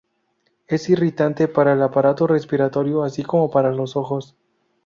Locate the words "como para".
3.21-3.71